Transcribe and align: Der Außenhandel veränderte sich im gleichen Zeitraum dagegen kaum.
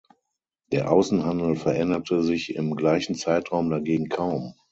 Der 0.71 0.91
Außenhandel 0.91 1.55
veränderte 1.55 2.23
sich 2.23 2.55
im 2.55 2.75
gleichen 2.75 3.13
Zeitraum 3.13 3.69
dagegen 3.69 4.09
kaum. 4.09 4.55